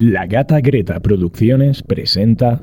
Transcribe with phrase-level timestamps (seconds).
[0.00, 2.60] La Gata Greta Producciones presenta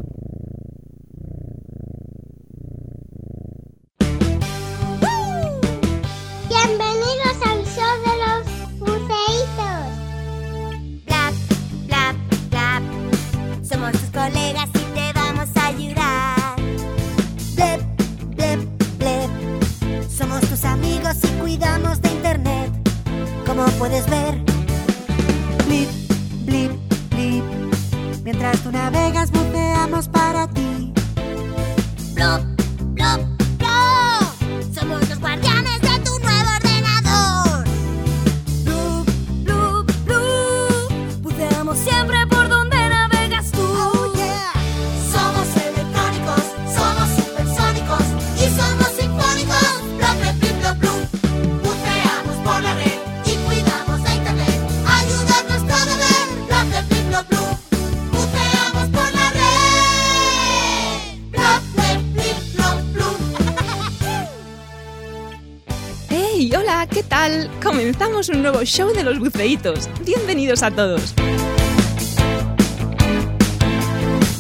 [68.26, 69.90] Comenzamos un nuevo show de los buceitos.
[70.04, 71.14] Bienvenidos a todos.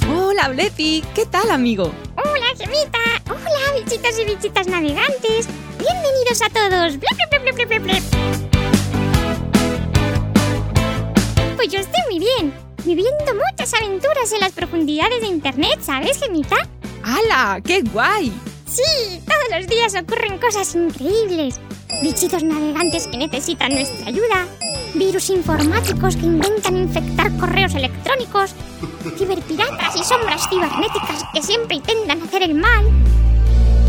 [0.09, 1.03] Hola, Blepi.
[1.14, 1.91] ¿Qué tal, amigo?
[2.16, 3.00] Hola, Gemita.
[3.28, 5.47] Hola, bichitos y bichitas navegantes.
[5.78, 6.97] Bienvenidos a todos.
[6.97, 8.03] Blep.
[11.56, 12.53] Pues yo estoy muy bien.
[12.86, 16.58] Viviendo muchas aventuras en las profundidades de Internet, ¿sabes, Gemita?
[17.03, 17.61] ¡Hala!
[17.61, 18.31] ¡Qué guay!
[18.67, 21.59] Sí, todos los días ocurren cosas increíbles.
[22.01, 24.45] Bichitos navegantes que necesitan nuestra ayuda.
[24.93, 28.53] Virus informáticos que intentan infectar correos electrónicos.
[29.17, 32.85] Ciberpiratas y sombras cibernéticas que siempre intentan hacer el mal.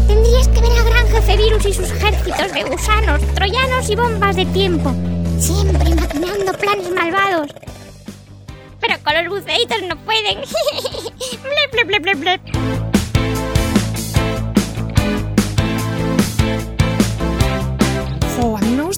[0.06, 4.36] Tendrías que ver a Gran Jefe Virus y sus ejércitos de gusanos, troyanos y bombas
[4.36, 4.92] de tiempo.
[5.38, 7.50] Siempre maquinando planes malvados.
[8.80, 10.38] Pero con los buceitos no pueden.
[11.42, 12.75] blep, blep, blep, blep,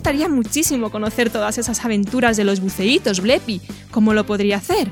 [0.09, 3.61] gustaría muchísimo conocer todas esas aventuras de los buceitos, Blepi.
[3.91, 4.89] ¿Cómo lo podría hacer?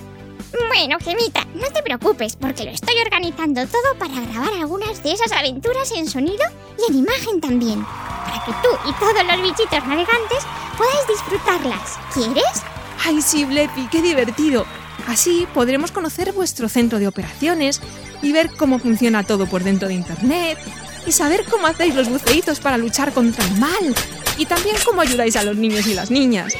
[0.68, 5.32] Bueno, Gemita, no te preocupes porque lo estoy organizando todo para grabar algunas de esas
[5.32, 6.44] aventuras en sonido
[6.78, 7.82] y en imagen también.
[7.82, 10.44] Para que tú y todos los bichitos navegantes
[10.76, 11.98] podáis disfrutarlas.
[12.12, 12.62] ¿Quieres?
[13.02, 13.88] ¡Ay, sí, Blepi!
[13.90, 14.66] ¡Qué divertido!
[15.08, 17.80] Así podremos conocer vuestro centro de operaciones
[18.20, 20.58] y ver cómo funciona todo por dentro de Internet
[21.06, 23.94] y saber cómo hacéis los buceitos para luchar contra el mal
[24.38, 26.54] y también cómo ayudáis a los niños y las niñas.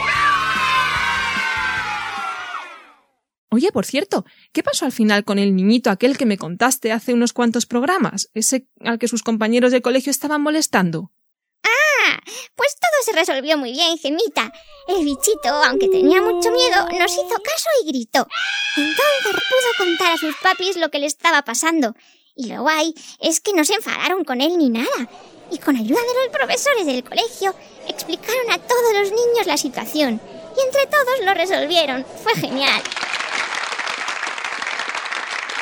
[3.51, 7.15] Oye, por cierto, ¿qué pasó al final con el niñito aquel que me contaste hace
[7.15, 8.29] unos cuantos programas?
[8.35, 11.13] Ese al que sus compañeros de colegio estaban molestando.
[11.63, 12.19] Ah,
[12.55, 14.53] pues todo se resolvió muy bien, Gemita.
[14.89, 18.27] El bichito, aunque tenía mucho miedo, nos hizo caso y gritó.
[18.77, 21.95] Entonces pudo contar a sus papis lo que le estaba pasando.
[22.35, 25.09] Y lo guay es que no se enfadaron con él ni nada.
[25.51, 27.55] Y con ayuda de los profesores del colegio,
[27.89, 30.21] explicaron a todos los niños la situación.
[30.57, 32.05] Y entre todos lo resolvieron.
[32.23, 32.83] Fue genial.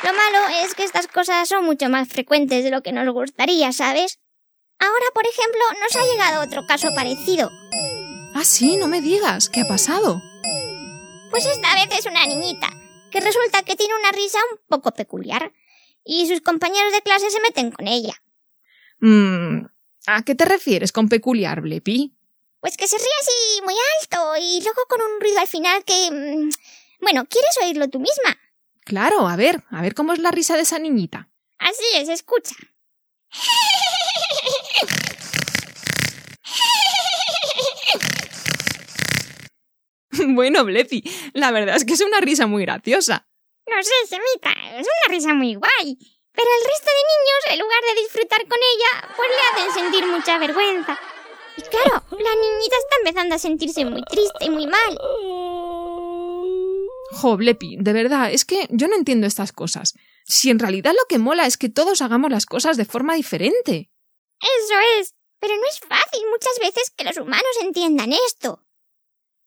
[0.05, 3.73] Lo malo es que estas cosas son mucho más frecuentes de lo que nos gustaría,
[3.73, 4.19] ¿sabes?
[4.79, 7.51] Ahora, por ejemplo, nos ha llegado otro caso parecido.
[8.35, 9.49] Ah, sí, no me digas.
[9.49, 10.21] ¿Qué ha pasado?
[11.31, 12.69] Pues esta vez es una niñita,
[13.11, 15.53] que resulta que tiene una risa un poco peculiar,
[16.05, 18.15] y sus compañeros de clase se meten con ella.
[19.01, 19.67] Mm,
[20.07, 22.15] ¿A qué te refieres con peculiar, Blepi?
[22.61, 26.11] Pues que se ríe así muy alto y luego con un ruido al final que...
[26.11, 26.51] mm,
[27.01, 28.39] Bueno, ¿quieres oírlo tú misma?
[28.85, 31.29] Claro, a ver, a ver cómo es la risa de esa niñita.
[31.59, 32.55] Así es, escucha.
[40.35, 43.27] bueno, Blepi, la verdad es que es una risa muy graciosa.
[43.67, 45.99] No sé, Semita, es una risa muy guay.
[46.35, 50.07] Pero el resto de niños, en lugar de disfrutar con ella, pues le hacen sentir
[50.07, 50.99] mucha vergüenza.
[51.57, 54.99] Y claro, la niñita está empezando a sentirse muy triste y muy mal.
[57.13, 59.95] Jo, Blepi, de verdad, es que yo no entiendo estas cosas.
[60.25, 63.91] Si en realidad lo que mola es que todos hagamos las cosas de forma diferente.
[64.41, 65.15] Eso es.
[65.39, 68.65] Pero no es fácil muchas veces que los humanos entiendan esto.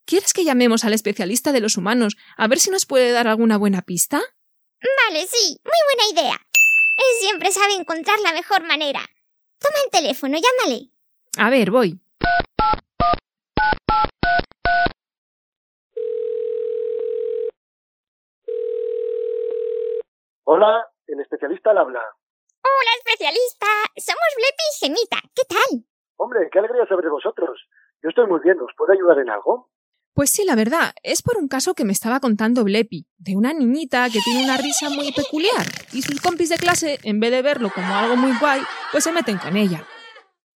[0.06, 3.58] ¿Quieres que llamemos al especialista de los humanos a ver si nos puede dar alguna
[3.58, 4.22] buena pista?
[4.80, 6.47] Vale, sí, muy buena idea.
[6.98, 9.00] Él siempre sabe encontrar la mejor manera.
[9.60, 10.90] Toma el teléfono, llámale.
[11.38, 12.00] A ver, voy.
[20.44, 22.00] Hola, el especialista al habla.
[22.00, 23.66] Hola, especialista.
[23.96, 25.18] Somos Blepi y Gemita.
[25.36, 25.84] ¿Qué tal?
[26.16, 27.60] Hombre, qué alegría saber de vosotros.
[28.02, 29.70] Yo estoy muy bien, ¿os puedo ayudar en algo?
[30.18, 33.52] Pues sí, la verdad, es por un caso que me estaba contando Blepi, de una
[33.52, 35.62] niñita que tiene una risa muy peculiar
[35.92, 38.60] y sus compis de clase, en vez de verlo como algo muy guay,
[38.90, 39.86] pues se meten con ella.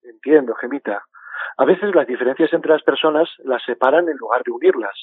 [0.03, 1.07] Entiendo, Gemita.
[1.59, 4.99] A veces las diferencias entre las personas las separan en lugar de unirlas.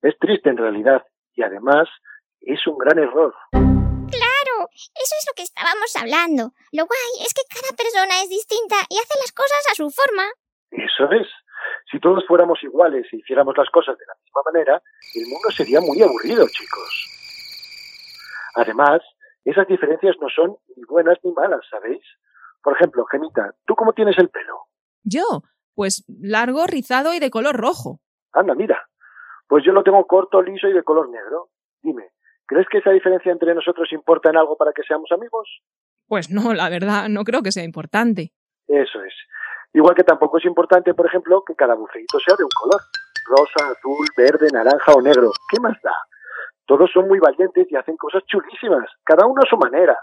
[0.00, 1.04] Es triste en realidad
[1.34, 1.86] y además
[2.40, 3.34] es un gran error.
[3.52, 6.54] Claro, eso es lo que estábamos hablando.
[6.72, 10.24] Lo guay es que cada persona es distinta y hace las cosas a su forma.
[10.70, 11.28] Eso es.
[11.90, 14.82] Si todos fuéramos iguales e hiciéramos las cosas de la misma manera,
[15.14, 17.08] el mundo sería muy aburrido, chicos.
[18.54, 19.00] Además,
[19.44, 22.02] esas diferencias no son ni buenas ni malas, ¿sabéis?
[22.62, 24.66] Por ejemplo, Gemita, ¿tú cómo tienes el pelo?
[25.02, 25.42] Yo,
[25.74, 28.00] pues largo, rizado y de color rojo.
[28.32, 28.88] Anda, mira.
[29.46, 31.48] Pues yo lo tengo corto, liso y de color negro.
[31.80, 32.10] Dime,
[32.46, 35.62] ¿crees que esa diferencia entre nosotros importa en algo para que seamos amigos?
[36.06, 38.32] Pues no, la verdad, no creo que sea importante.
[38.66, 39.14] Eso es.
[39.72, 42.80] Igual que tampoco es importante, por ejemplo, que cada buceíto sea de un color.
[43.26, 45.30] Rosa, azul, verde, naranja o negro.
[45.50, 45.94] ¿Qué más da?
[46.66, 49.96] Todos son muy valientes y hacen cosas chulísimas, cada uno a su manera.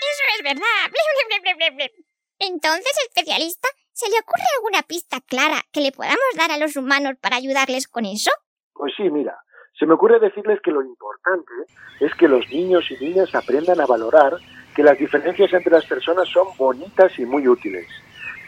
[0.00, 1.90] Eso es verdad.
[2.38, 7.14] Entonces, especialista, ¿se le ocurre alguna pista clara que le podamos dar a los humanos
[7.20, 8.30] para ayudarles con eso?
[8.72, 9.36] Pues sí, mira,
[9.78, 11.52] se me ocurre decirles que lo importante
[12.00, 14.38] es que los niños y niñas aprendan a valorar
[14.74, 17.86] que las diferencias entre las personas son bonitas y muy útiles.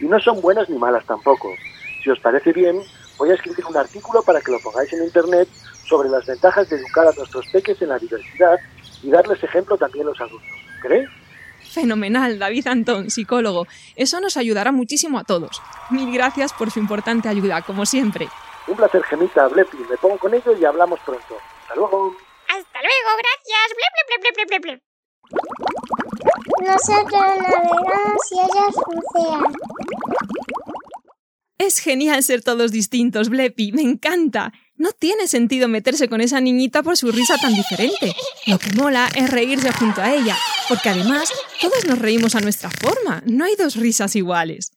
[0.01, 1.49] Y no son buenas ni malas tampoco.
[2.03, 2.81] Si os parece bien,
[3.19, 5.49] voy a escribir un artículo para que lo pongáis en Internet
[5.85, 8.59] sobre las ventajas de educar a nuestros peques en la diversidad
[9.03, 10.51] y darles ejemplo también a los adultos.
[10.81, 11.09] ¿Crees?
[11.73, 13.67] Fenomenal, David Antón, psicólogo.
[13.97, 15.63] Eso nos ayudará muchísimo a todos.
[15.91, 18.29] Mil gracias por su importante ayuda, como siempre.
[18.67, 19.79] Un placer, Gemita, Blepi.
[19.89, 21.37] Me pongo con ello y hablamos pronto.
[21.63, 22.15] Hasta luego.
[22.49, 23.77] Hasta luego, gracias.
[23.77, 24.92] Ble, ble, ble, ble, ble, ble.
[26.61, 29.53] Nosotros navegamos y ellas bucean.
[31.59, 34.53] Es genial ser todos distintos, Blepi, me encanta.
[34.75, 38.17] No tiene sentido meterse con esa niñita por su risa tan diferente.
[38.47, 40.37] Lo que mola es reírse junto a ella,
[40.69, 43.23] porque además todos nos reímos a nuestra forma.
[43.27, 44.73] No hay dos risas iguales.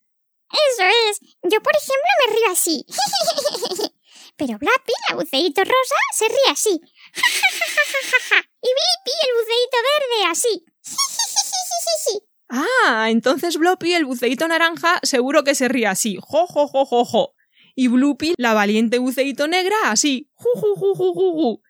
[0.52, 1.20] Eso es.
[1.44, 2.86] Yo, por ejemplo, me río así.
[4.38, 6.82] Pero Blappy, la buceíto rosa, se ríe así.
[8.66, 10.66] y Blippi, el buceíto verde, así.
[12.48, 16.18] Ah, entonces Bloppy, el buceíto naranja, seguro que se ríe así.
[16.22, 17.34] Jo, jo, jo, jo, jo.
[17.76, 20.30] Y Bloopy, la valiente buceíto negra, así.
[20.36, 21.62] Ju, ju, ju, ju, ju, ju.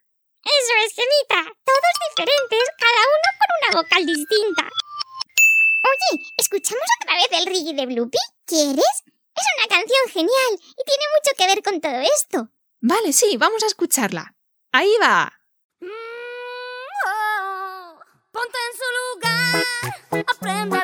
[0.43, 1.49] Eso es, Gemita.
[1.63, 4.69] Todos diferentes, cada uno con una vocal distinta.
[5.85, 8.17] Oye, ¿escuchamos otra vez el Riggy de Bloopy?
[8.45, 9.03] ¿Quieres?
[9.35, 12.49] Es una canción genial y tiene mucho que ver con todo esto.
[12.81, 14.35] Vale, sí, vamos a escucharla.
[14.71, 15.34] Ahí va.
[20.45, 20.74] Lugar,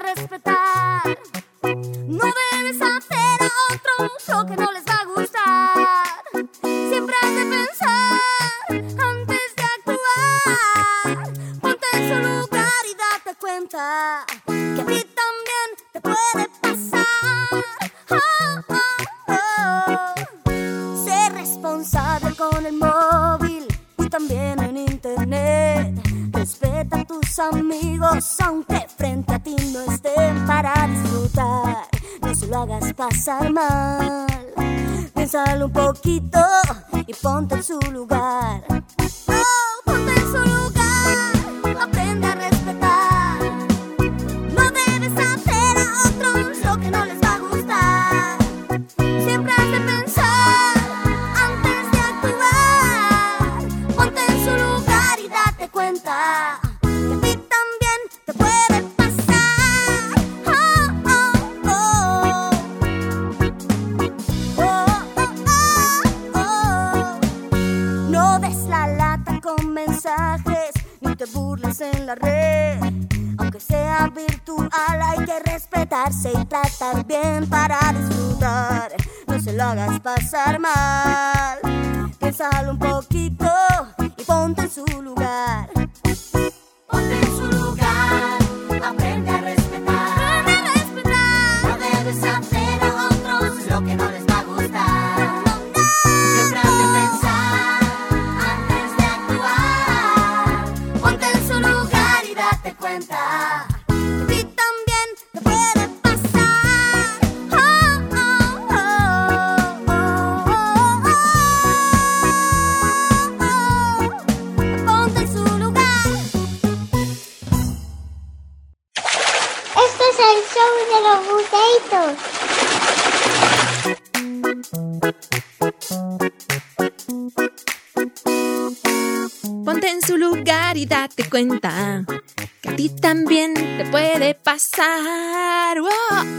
[132.61, 135.77] que a ti también te puede pasar.
[135.79, 135.87] Oh,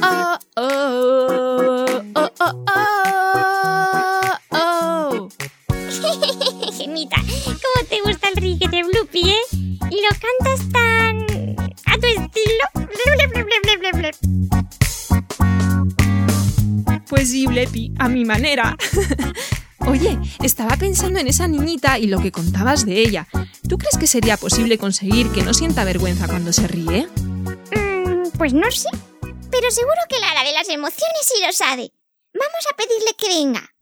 [0.03, 5.29] oh, oh, oh, oh, oh, oh.
[6.77, 9.45] Gemita, ¿cómo te gusta el rique de Bloopy, eh?
[9.91, 11.27] Y lo cantas tan...
[11.87, 12.65] a tu estilo.
[17.09, 18.75] Pues sí, Blepi, a mi manera.
[19.87, 23.29] Oye, estaba pensando en esa niñita y lo que contabas de ella.
[23.73, 27.09] ¿Tú crees que sería posible conseguir que no sienta vergüenza cuando se ríe?
[27.75, 28.91] Mm, pues no sé.
[29.51, 31.91] Pero seguro que la hada de las emociones sí lo sabe.
[32.35, 33.75] Vamos a pedirle que venga.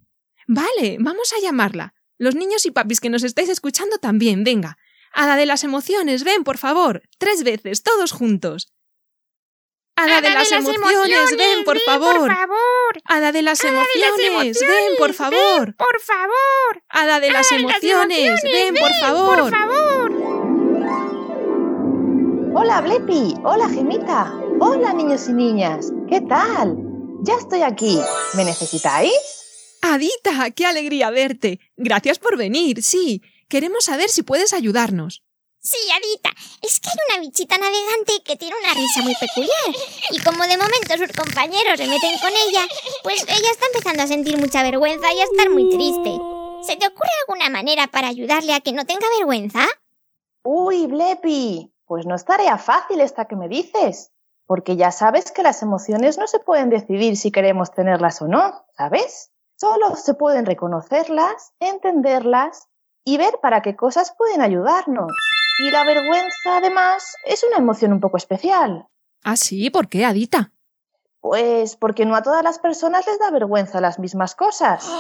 [0.47, 1.95] Vale, vamos a llamarla.
[2.19, 4.79] Los niños y papis que nos estáis escuchando también, venga.
[5.13, 7.03] Hada de las emociones, ven, por favor.
[7.19, 8.73] Tres veces, todos juntos.
[10.01, 12.17] Hada, de, las, emociones, ven, por favor.
[12.19, 13.03] Por favor.
[13.05, 15.67] Hada de las Hada de las emociones, ven, por emociones, favor.
[15.67, 16.83] ven, por favor.
[16.89, 19.39] Hada de las Hada de las emociones, ven, por ven, favor.
[19.39, 20.13] Por favor.
[22.53, 26.77] Hola Blepi, hola Gemita, hola niños y niñas, ¿qué tal?
[27.23, 28.01] Ya estoy aquí,
[28.35, 29.13] ¿me necesitáis?
[29.83, 31.61] Adita, qué alegría verte.
[31.77, 33.23] Gracias por venir, sí.
[33.49, 35.23] Queremos saber si puedes ayudarnos.
[35.63, 36.31] Sí, Adita,
[36.63, 39.71] es que hay una bichita navegante que tiene una risa muy peculiar.
[40.11, 42.67] Y como de momento sus compañeros se meten con ella,
[43.03, 46.17] pues ella está empezando a sentir mucha vergüenza y a estar muy triste.
[46.63, 49.67] ¿Se te ocurre alguna manera para ayudarle a que no tenga vergüenza?
[50.43, 54.13] Uy, Blepi, pues no es tarea fácil esta que me dices,
[54.47, 58.65] porque ya sabes que las emociones no se pueden decidir si queremos tenerlas o no,
[58.79, 59.31] ¿sabes?
[59.57, 62.69] Solo se pueden reconocerlas, entenderlas
[63.05, 65.13] y ver para qué cosas pueden ayudarnos.
[65.63, 68.87] Y la vergüenza, además, es una emoción un poco especial.
[69.23, 69.69] ¿Ah, sí?
[69.69, 70.53] ¿Por qué, Adita?
[71.21, 74.91] Pues porque no a todas las personas les da vergüenza las mismas cosas.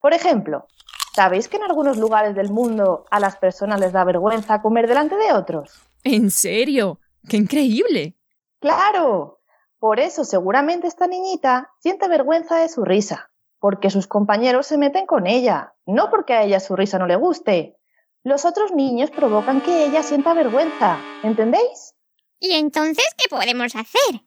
[0.00, 0.66] Por ejemplo,
[1.14, 5.16] ¿sabéis que en algunos lugares del mundo a las personas les da vergüenza comer delante
[5.16, 5.78] de otros?
[6.02, 6.98] ¿En serio?
[7.28, 8.16] ¡Qué increíble!
[8.58, 9.40] Claro.
[9.78, 15.04] Por eso seguramente esta niñita siente vergüenza de su risa, porque sus compañeros se meten
[15.04, 17.76] con ella, no porque a ella su risa no le guste.
[18.22, 21.94] Los otros niños provocan que ella sienta vergüenza, ¿entendéis?
[22.38, 24.20] ¿Y entonces qué podemos hacer?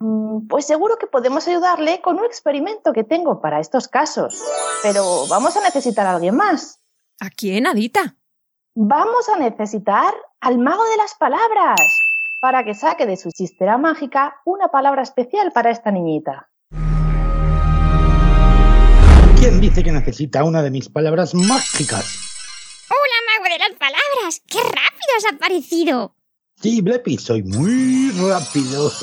[0.00, 4.42] Mm, Pues seguro que podemos ayudarle con un experimento que tengo para estos casos.
[4.82, 6.80] Pero vamos a necesitar a alguien más.
[7.20, 8.16] ¿A quién, Adita?
[8.74, 11.78] Vamos a necesitar al mago de las palabras
[12.40, 16.48] para que saque de su chistera mágica una palabra especial para esta niñita.
[19.38, 22.29] ¿Quién dice que necesita una de mis palabras mágicas?
[25.20, 26.14] Rápido has aparecido!
[26.56, 28.90] Sí, Blepi, soy muy rápido.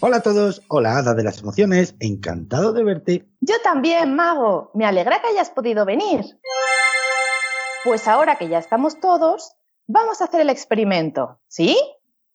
[0.00, 3.28] Hola a todos, hola Hada de las emociones, encantado de verte.
[3.40, 4.72] Yo también, mago.
[4.74, 6.24] Me alegra que hayas podido venir.
[7.84, 9.54] Pues ahora que ya estamos todos,
[9.86, 11.78] vamos a hacer el experimento, ¿sí?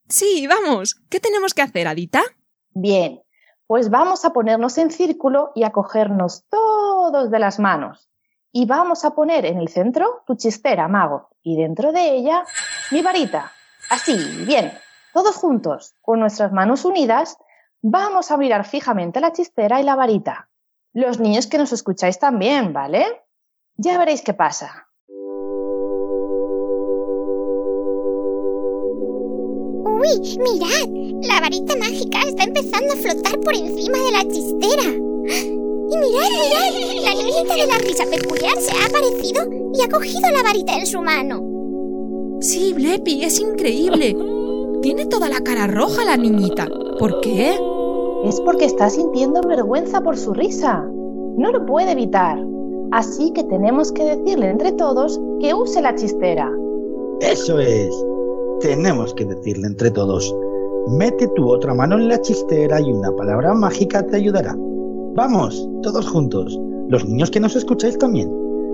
[0.07, 0.95] Sí, vamos.
[1.09, 2.21] ¿Qué tenemos que hacer, Adita?
[2.69, 3.21] Bien,
[3.65, 8.09] pues vamos a ponernos en círculo y a cogernos todos de las manos.
[8.59, 12.43] Y vamos a poner en el centro tu chistera, mago, y dentro de ella
[12.89, 13.51] mi varita.
[13.91, 14.73] Así, bien,
[15.13, 17.37] todos juntos, con nuestras manos unidas,
[17.83, 20.49] vamos a mirar fijamente la chistera y la varita.
[20.91, 23.05] Los niños que nos escucháis también, ¿vale?
[23.75, 24.87] Ya veréis qué pasa.
[29.85, 30.09] ¡Uy,
[30.39, 31.29] mirad!
[31.29, 35.06] La varita mágica está empezando a flotar por encima de la chistera.
[35.89, 40.29] Y mirad, mirad, la niñita de la risa peculiar se ha aparecido y ha cogido
[40.33, 41.41] la varita en su mano.
[42.41, 44.15] Sí, Blepi, es increíble.
[44.81, 46.67] Tiene toda la cara roja la niñita.
[46.99, 47.57] ¿Por qué?
[48.25, 50.85] Es porque está sintiendo vergüenza por su risa.
[51.37, 52.37] No lo puede evitar.
[52.91, 56.51] Así que tenemos que decirle entre todos que use la chistera.
[57.21, 57.89] Eso es.
[58.59, 60.33] Tenemos que decirle entre todos.
[60.89, 64.55] Mete tu otra mano en la chistera y una palabra mágica te ayudará.
[65.17, 66.59] Vamos, todos juntos.
[66.89, 68.31] Los niños que nos escucháis también.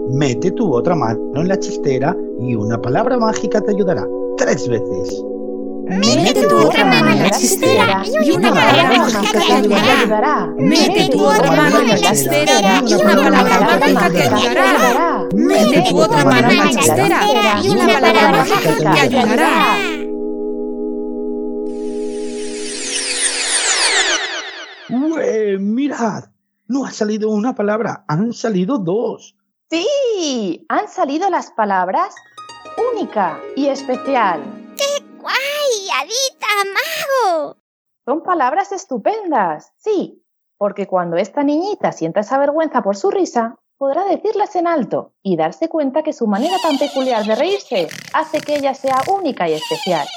[0.09, 4.05] Mete tu otra mano en la chistera y una palabra mágica te ayudará.
[4.35, 5.23] Tres veces.
[5.87, 10.53] Mete tu otra mano en la chistera y una palabra mágica te ayudará.
[10.57, 15.27] Mete tu otra mano en la chistera y una palabra mágica te ayudará.
[15.33, 17.19] Mete tu otra mano en la chistera
[17.63, 19.77] y una palabra mágica te ayudará.
[24.89, 25.57] ¡Ue!
[25.57, 26.32] Mirad,
[26.67, 29.35] no ha salido una palabra, han salido dos.
[29.69, 32.15] Sí, han salido las palabras
[32.93, 34.41] única y especial.
[35.19, 37.57] ¡Guay, Adita, mago!
[38.05, 40.23] Son palabras estupendas, sí,
[40.57, 45.37] porque cuando esta niñita sienta esa vergüenza por su risa, podrá decirlas en alto y
[45.37, 49.53] darse cuenta que su manera tan peculiar de reírse hace que ella sea única y
[49.53, 50.07] especial.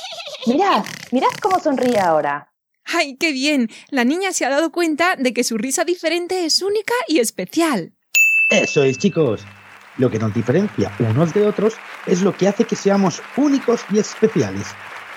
[0.47, 2.53] Mirad, mirad cómo sonríe ahora.
[2.87, 3.69] ¡Ay, qué bien!
[3.91, 7.93] La niña se ha dado cuenta de que su risa diferente es única y especial.
[8.51, 9.43] Eso es, chicos.
[9.99, 11.75] Lo que nos diferencia unos de otros
[12.07, 14.67] es lo que hace que seamos únicos y especiales.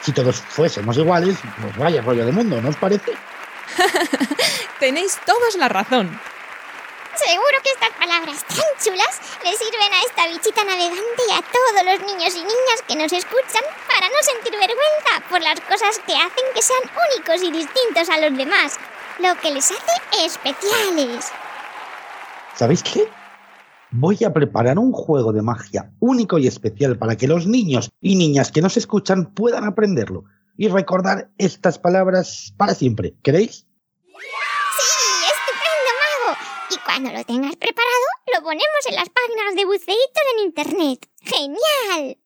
[0.02, 3.12] Si todos fuésemos iguales, pues vaya rollo de mundo, ¿no os parece?
[4.80, 6.10] Tenéis todos la razón.
[7.20, 11.84] Seguro que estas palabras tan chulas le sirven a esta bichita navegante y a todos
[11.84, 16.16] los niños y niñas que nos escuchan para no sentir vergüenza por las cosas que
[16.16, 18.80] hacen que sean únicos y distintos a los demás,
[19.20, 21.32] lo que les hace especiales.
[22.56, 23.10] ¿Sabéis qué?
[23.92, 28.16] Voy a preparar un juego de magia único y especial para que los niños y
[28.16, 30.24] niñas que nos escuchan puedan aprenderlo
[30.56, 33.16] y recordar estas palabras para siempre.
[33.24, 33.66] ¿Queréis?
[34.06, 34.86] ¡Sí!
[35.26, 36.38] ¡Estupendo, mago!
[36.70, 41.10] Y cuando lo tengas preparado, lo ponemos en las páginas de buceitos en internet.
[41.22, 42.18] ¡Genial!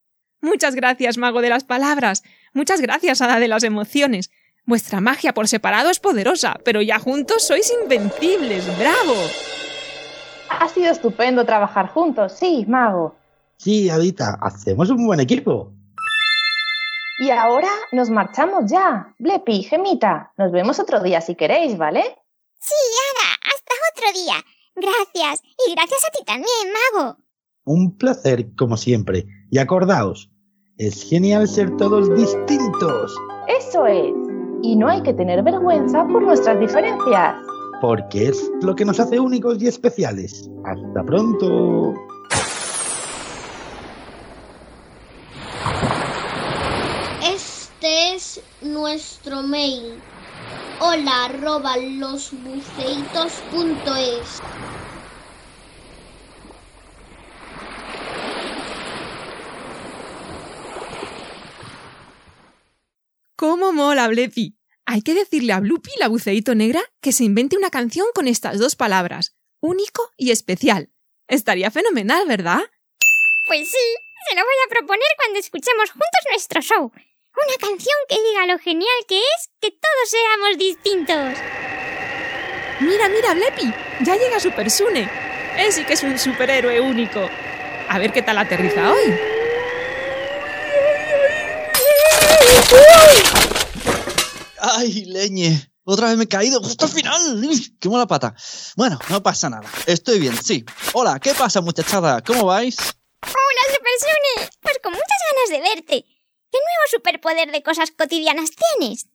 [0.41, 2.23] Muchas gracias, mago de las palabras.
[2.53, 4.31] Muchas gracias, hada de las emociones.
[4.65, 8.65] Vuestra magia por separado es poderosa, pero ya juntos sois invencibles.
[8.79, 9.13] ¡Bravo!
[10.49, 13.15] Ha sido estupendo trabajar juntos, sí, mago.
[13.57, 15.71] Sí, Adita, hacemos un buen equipo.
[17.19, 19.13] Y ahora nos marchamos ya.
[19.19, 22.17] Blepi, Gemita, nos vemos otro día si queréis, ¿vale?
[22.59, 22.73] Sí,
[23.11, 24.52] Ada, hasta otro día.
[24.75, 25.41] Gracias.
[25.67, 27.17] Y gracias a ti también, mago.
[27.65, 29.25] Un placer, como siempre.
[29.51, 30.29] Y acordaos,
[30.77, 33.15] es genial ser todos distintos,
[33.47, 34.11] Eso es.
[34.63, 37.35] Y no hay que tener vergüenza por nuestras diferencias.
[37.81, 40.49] porque es lo que nos hace únicos y especiales.
[40.65, 41.93] Hasta pronto.
[47.21, 49.99] Este es nuestro mail.
[50.85, 54.41] Hola arroba losbuceitos.es.
[63.37, 64.57] ¿Cómo mola, Blepi?
[64.85, 68.59] Hay que decirle a Blupi, la buceíto negra, que se invente una canción con estas
[68.59, 70.91] dos palabras, único y especial.
[71.29, 72.59] Estaría fenomenal, ¿verdad?
[73.47, 73.77] Pues sí,
[74.27, 76.91] se lo voy a proponer cuando escuchemos juntos nuestro show.
[77.35, 81.39] Una canción que diga lo genial que es que todos seamos distintos.
[82.79, 85.09] Mira, mira, Blepi, ya llega Super Sune.
[85.57, 87.27] Él sí que es un superhéroe único.
[87.89, 89.19] A ver qué tal aterriza hoy.
[94.59, 95.71] ¡Ay, leñe!
[95.85, 97.43] Otra vez me he caído justo al final.
[97.43, 98.35] ¡Uy, ¡Qué mala pata!
[98.75, 99.69] Bueno, no pasa nada.
[99.85, 100.63] Estoy bien, sí.
[100.93, 102.21] Hola, ¿qué pasa, muchachada?
[102.21, 102.77] ¿Cómo vais?
[103.21, 104.49] ¡Hola, Super Sune!
[104.61, 106.12] Pues con muchas ganas de verte.
[106.53, 109.07] ¿Qué nuevo superpoder de cosas cotidianas tienes?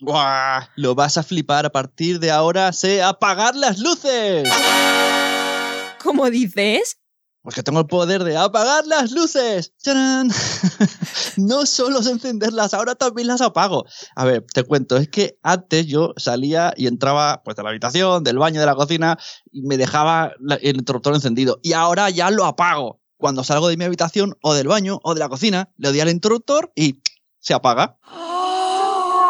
[0.00, 0.62] ¡Guau!
[0.76, 1.66] Lo vas a flipar.
[1.66, 4.48] A partir de ahora sé apagar las luces.
[6.02, 6.96] ¿Cómo dices?
[7.42, 9.74] Pues que tengo el poder de apagar las luces.
[9.82, 10.30] ¡Tarán!
[11.36, 13.84] no solo sé encenderlas, ahora también las apago.
[14.16, 18.24] A ver, te cuento, es que antes yo salía y entraba pues de la habitación,
[18.24, 19.18] del baño, de la cocina
[19.52, 21.60] y me dejaba el interruptor encendido.
[21.62, 22.99] Y ahora ya lo apago.
[23.20, 26.08] Cuando salgo de mi habitación o del baño o de la cocina, le doy al
[26.08, 27.02] interruptor y
[27.38, 27.98] se apaga.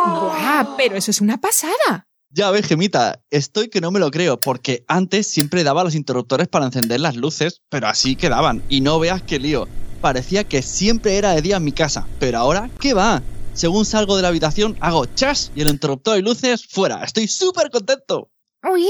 [0.07, 0.77] ¡Buah!
[0.77, 2.07] Pero eso es una pasada.
[2.31, 6.47] Ya ves, Gemita, estoy que no me lo creo, porque antes siempre daba los interruptores
[6.47, 9.67] para encender las luces, pero así quedaban, y no veas qué lío.
[10.01, 13.25] Parecía que siempre era de día en mi casa, pero ahora, ¿qué va?
[13.55, 17.03] Según salgo de la habitación, hago chas y el interruptor y luces fuera.
[17.03, 18.31] Estoy súper contento.
[18.63, 18.87] ¡Uy!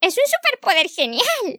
[0.00, 1.58] ¡Es un superpoder genial!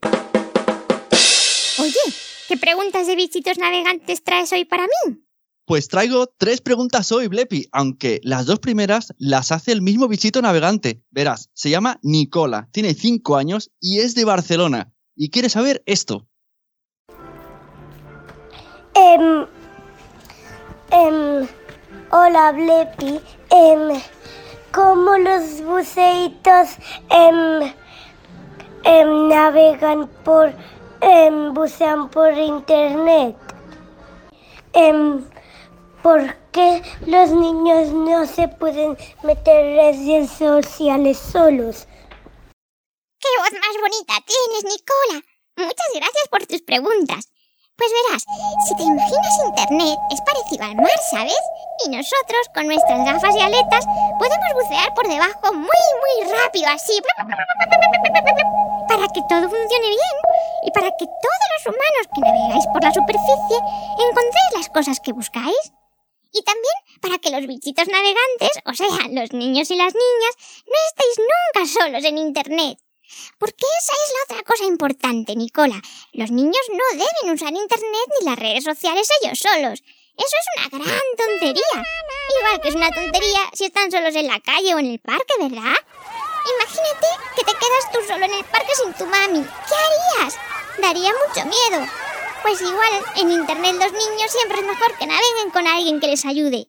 [1.78, 2.00] Oye,
[2.48, 5.22] ¿qué preguntas de bichitos navegantes traes hoy para mí?
[5.66, 10.42] Pues traigo tres preguntas hoy, Blepi, aunque las dos primeras las hace el mismo bichito
[10.42, 11.02] navegante.
[11.10, 14.94] Verás, se llama Nicola, tiene cinco años y es de Barcelona.
[15.16, 16.28] Y quiere saber esto.
[18.94, 19.46] Em,
[20.92, 21.48] em,
[22.12, 23.20] hola, Blepi.
[23.50, 24.02] Em,
[24.72, 26.76] ¿Cómo los buceitos
[29.30, 30.54] navegan por,
[31.06, 33.36] em, bucean por internet?
[34.74, 35.24] Em,
[36.02, 41.88] ¿Por qué los niños no se pueden meter en redes sociales solos?
[43.20, 45.26] ¡Qué voz más bonita tienes, Nicola!
[45.58, 47.30] Muchas gracias por tus preguntas.
[47.76, 48.24] Pues verás,
[48.68, 51.40] si te imaginas Internet es parecido al mar, ¿sabes?
[51.86, 53.86] Y nosotros, con nuestras gafas y aletas,
[54.18, 56.98] podemos bucear por debajo muy, muy rápido, así.
[58.88, 60.18] Para que todo funcione bien
[60.64, 63.58] y para que todos los humanos que navegáis por la superficie
[64.02, 65.74] encontréis las cosas que buscáis.
[66.32, 70.74] Y también para que los bichitos navegantes, o sea, los niños y las niñas, no
[70.90, 72.80] estéis nunca solos en Internet.
[73.38, 75.80] Porque esa es la otra cosa importante, Nicola.
[76.14, 79.84] Los niños no deben usar Internet ni las redes sociales ellos solos.
[80.18, 81.86] Eso es una gran tontería.
[82.40, 85.34] Igual que es una tontería si están solos en la calle o en el parque,
[85.40, 85.76] ¿verdad?
[86.56, 89.44] Imagínate que te quedas tú solo en el parque sin tu mami.
[89.44, 90.38] ¿Qué harías?
[90.80, 91.86] Daría mucho miedo.
[92.44, 96.26] Pues igual, en Internet los niños siempre es mejor que naveguen con alguien que les
[96.26, 96.68] ayude.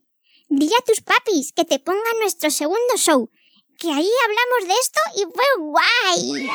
[0.48, 3.30] Di a tus papis que te pongan nuestro segundo show,
[3.78, 6.50] que ahí hablamos de esto y fue guay.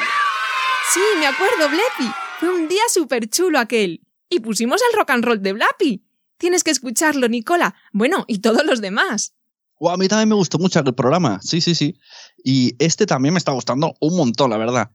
[0.93, 2.11] Sí, me acuerdo, Blepi.
[2.39, 4.01] Fue un día súper chulo aquel.
[4.29, 6.03] Y pusimos el rock and roll de Blappy.
[6.41, 7.75] Tienes que escucharlo, Nicola.
[7.93, 9.35] Bueno, y todos los demás.
[9.77, 11.39] O a mí también me gustó mucho el programa.
[11.43, 11.99] Sí, sí, sí.
[12.43, 14.89] Y este también me está gustando un montón, la verdad.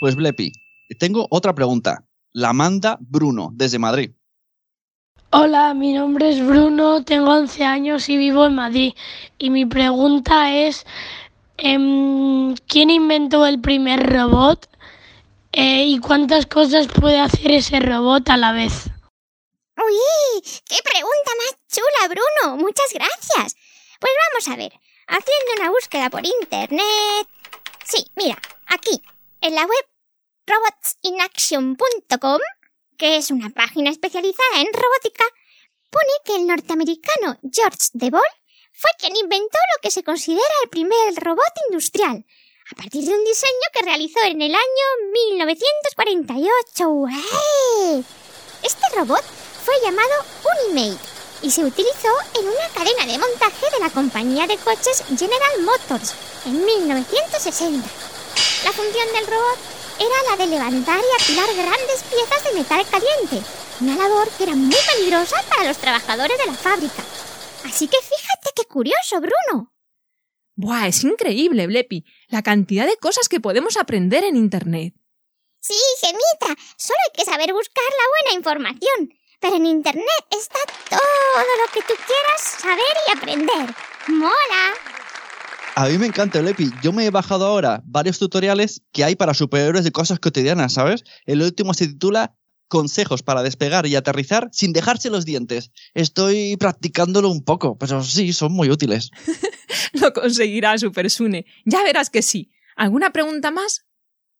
[0.00, 0.52] Pues, Blepi,
[0.98, 2.04] tengo otra pregunta.
[2.34, 4.10] La manda Bruno, desde Madrid.
[5.30, 8.92] Hola, mi nombre es Bruno, tengo 11 años y vivo en Madrid.
[9.38, 10.84] Y mi pregunta es,
[11.56, 14.68] em, ¿quién inventó el primer robot?
[15.52, 18.90] Eh, ¿Y cuántas cosas puede hacer ese robot a la vez?
[20.42, 22.56] ¡Qué pregunta más chula, Bruno!
[22.56, 23.56] Muchas gracias.
[24.00, 24.72] Pues vamos a ver.
[25.06, 27.28] Haciendo una búsqueda por internet.
[27.84, 29.02] Sí, mira, aquí,
[29.40, 29.86] en la web
[30.46, 32.40] robotinaction.com,
[32.96, 35.24] que es una página especializada en robótica,
[35.90, 38.22] pone que el norteamericano George DeVol
[38.72, 42.24] fue quien inventó lo que se considera el primer robot industrial,
[42.70, 46.88] a partir de un diseño que realizó en el año 1948.
[46.88, 48.04] ¡Ué!
[48.62, 49.24] Este robot
[49.70, 50.14] fue llamado
[50.66, 50.98] Unimate
[51.42, 56.14] y se utilizó en una cadena de montaje de la compañía de coches General Motors
[56.44, 57.88] en 1960.
[58.64, 59.58] La función del robot
[59.98, 63.48] era la de levantar y apilar grandes piezas de metal caliente,
[63.80, 67.04] una labor que era muy peligrosa para los trabajadores de la fábrica.
[67.64, 69.72] Así que fíjate qué curioso, Bruno.
[70.56, 74.94] Buah, es increíble, Blepi, la cantidad de cosas que podemos aprender en Internet.
[75.60, 79.19] Sí, Gemita, solo hay que saber buscar la buena información.
[79.40, 83.74] Pero en Internet está todo lo que tú quieras saber y aprender.
[84.08, 84.74] ¡Mola!
[85.76, 86.70] A mí me encanta, Blepi.
[86.82, 91.04] Yo me he bajado ahora varios tutoriales que hay para superhéroes de cosas cotidianas, ¿sabes?
[91.24, 92.36] El último se titula
[92.68, 95.72] Consejos para despegar y aterrizar sin dejarse los dientes.
[95.94, 99.10] Estoy practicándolo un poco, pero sí, son muy útiles.
[99.94, 101.46] Lo conseguirá Supersune.
[101.64, 102.52] Ya verás que sí.
[102.76, 103.86] ¿Alguna pregunta más?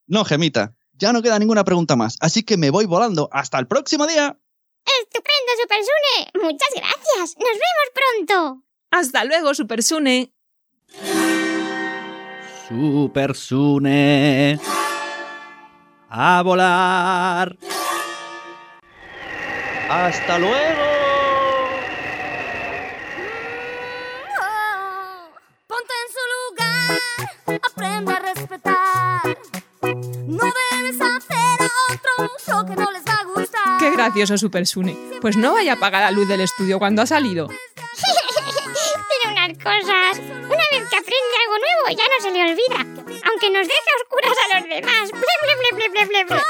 [0.07, 3.29] No, Gemita, ya no queda ninguna pregunta más, así que me voy volando.
[3.33, 4.39] ¡Hasta el próximo día!
[4.85, 6.31] ¡Estupendo, Supersune!
[6.35, 7.37] Muchas gracias.
[7.39, 8.63] Nos vemos pronto.
[8.91, 10.33] Hasta luego, Supersune.
[12.69, 14.59] Supersune.
[16.09, 17.57] A volar.
[19.89, 20.85] ¡Hasta luego!
[25.67, 29.39] Ponte en su lugar, aprende a respetar.
[30.27, 33.50] No debes hacer a otros lo que no les va a gustar.
[33.81, 34.95] Qué gracioso, Supersune.
[35.23, 37.49] Pues no vaya a apagar la luz del estudio cuando ha salido.
[37.49, 40.19] Tiene unas cosas.
[40.19, 42.81] Una vez que aprende algo nuevo, ya no se le olvida.
[43.27, 45.11] Aunque nos deje a oscuras a los demás.
[45.11, 46.41] Ble, ble, ble, ble, ble, ble.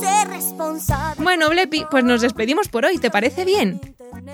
[0.00, 1.22] Sé responsable.
[1.22, 3.78] Bueno, Blepi, pues nos despedimos por hoy, ¿te parece bien?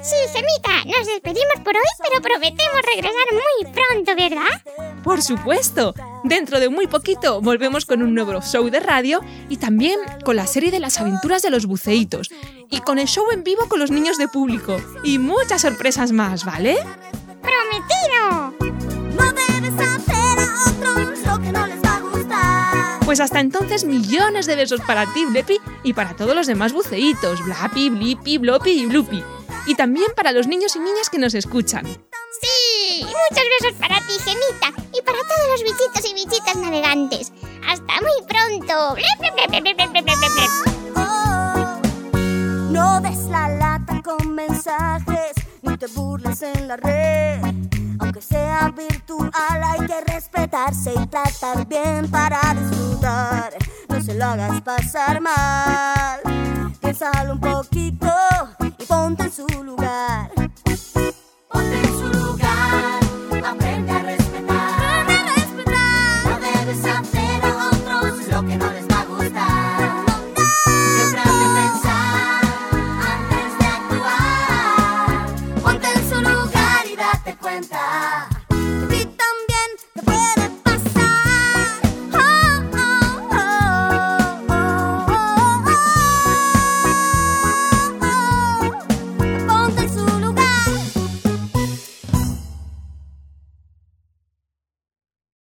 [0.02, 4.62] Sí, Gemita, nos despedimos por hoy, pero prometemos regresar muy pronto, ¿verdad?
[5.02, 5.94] Por supuesto.
[6.24, 10.46] Dentro de muy poquito volvemos con un nuevo show de radio y también con la
[10.46, 12.30] serie de las aventuras de los buceitos
[12.70, 16.44] y con el show en vivo con los niños de público y muchas sorpresas más,
[16.44, 16.76] ¿vale?
[17.42, 18.54] ¡Prometido!
[19.16, 23.00] No debes hacer a otros lo que no les va a gustar.
[23.04, 27.44] Pues hasta entonces millones de besos para ti, Blepi, y para todos los demás buceitos,
[27.44, 29.22] Blapi, Blipi, Blopi y Blupi.
[29.66, 31.84] Y también para los niños y niñas que nos escuchan.
[33.02, 37.32] Y muchos besos para ti, Gemita, y para todos los bichitos y bichitas navegantes.
[37.66, 38.96] ¡Hasta muy pronto!
[42.70, 47.42] No des la lata con mensajes, ni te burles en la red.
[47.98, 53.52] Aunque sea virtual, hay que respetarse y tratar bien para disfrutar.
[53.88, 56.20] No se lo hagas pasar mal,
[56.80, 57.64] piénsalo un poco